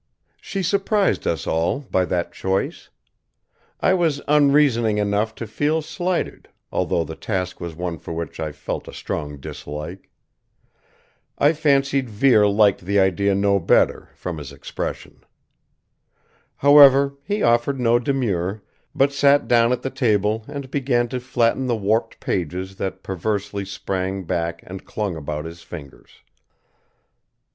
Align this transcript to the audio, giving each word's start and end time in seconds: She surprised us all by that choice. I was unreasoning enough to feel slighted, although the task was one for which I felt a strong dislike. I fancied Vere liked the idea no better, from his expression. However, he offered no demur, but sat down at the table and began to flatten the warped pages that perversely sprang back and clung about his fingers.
She 0.41 0.63
surprised 0.63 1.27
us 1.27 1.45
all 1.45 1.81
by 1.81 2.05
that 2.05 2.33
choice. 2.33 2.89
I 3.81 3.93
was 3.93 4.19
unreasoning 4.27 4.97
enough 4.97 5.35
to 5.35 5.45
feel 5.45 5.83
slighted, 5.83 6.49
although 6.71 7.03
the 7.03 7.15
task 7.15 7.61
was 7.61 7.75
one 7.75 7.99
for 7.99 8.11
which 8.11 8.39
I 8.39 8.51
felt 8.51 8.87
a 8.87 8.93
strong 8.93 9.37
dislike. 9.37 10.09
I 11.37 11.53
fancied 11.53 12.09
Vere 12.09 12.47
liked 12.47 12.81
the 12.81 12.99
idea 12.99 13.35
no 13.35 13.59
better, 13.59 14.09
from 14.15 14.39
his 14.39 14.51
expression. 14.51 15.23
However, 16.55 17.13
he 17.21 17.43
offered 17.43 17.79
no 17.79 17.99
demur, 17.99 18.63
but 18.95 19.13
sat 19.13 19.47
down 19.47 19.71
at 19.71 19.83
the 19.83 19.91
table 19.91 20.45
and 20.47 20.71
began 20.71 21.09
to 21.09 21.19
flatten 21.19 21.67
the 21.67 21.75
warped 21.75 22.19
pages 22.19 22.77
that 22.77 23.03
perversely 23.03 23.65
sprang 23.65 24.23
back 24.23 24.63
and 24.65 24.83
clung 24.83 25.15
about 25.15 25.45
his 25.45 25.61
fingers. 25.61 26.23